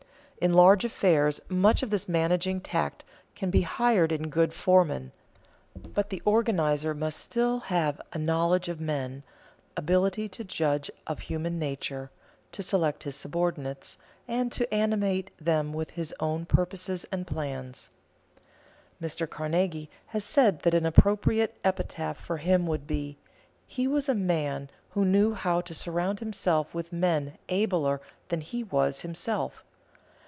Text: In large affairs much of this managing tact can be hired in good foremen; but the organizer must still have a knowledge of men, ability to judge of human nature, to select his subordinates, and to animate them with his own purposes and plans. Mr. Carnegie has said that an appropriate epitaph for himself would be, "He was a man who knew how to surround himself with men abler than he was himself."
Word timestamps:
In 0.41 0.55
large 0.55 0.83
affairs 0.83 1.39
much 1.49 1.83
of 1.83 1.91
this 1.91 2.09
managing 2.09 2.61
tact 2.61 3.03
can 3.35 3.51
be 3.51 3.61
hired 3.61 4.11
in 4.11 4.29
good 4.31 4.51
foremen; 4.53 5.11
but 5.93 6.09
the 6.09 6.19
organizer 6.25 6.95
must 6.95 7.19
still 7.19 7.59
have 7.69 8.01
a 8.11 8.17
knowledge 8.17 8.67
of 8.67 8.81
men, 8.81 9.23
ability 9.77 10.27
to 10.29 10.43
judge 10.43 10.89
of 11.05 11.19
human 11.19 11.59
nature, 11.59 12.09
to 12.53 12.63
select 12.63 13.03
his 13.03 13.15
subordinates, 13.15 13.99
and 14.27 14.51
to 14.53 14.73
animate 14.73 15.29
them 15.39 15.73
with 15.73 15.91
his 15.91 16.11
own 16.19 16.47
purposes 16.47 17.05
and 17.11 17.27
plans. 17.27 17.89
Mr. 18.99 19.29
Carnegie 19.29 19.91
has 20.07 20.23
said 20.23 20.61
that 20.63 20.73
an 20.73 20.87
appropriate 20.87 21.55
epitaph 21.63 22.17
for 22.17 22.37
himself 22.37 22.67
would 22.67 22.87
be, 22.87 23.15
"He 23.67 23.87
was 23.87 24.09
a 24.09 24.15
man 24.15 24.71
who 24.95 25.05
knew 25.05 25.35
how 25.35 25.61
to 25.61 25.75
surround 25.75 26.17
himself 26.19 26.73
with 26.73 26.91
men 26.91 27.37
abler 27.47 28.01
than 28.29 28.41
he 28.41 28.63
was 28.63 29.01
himself." 29.01 29.63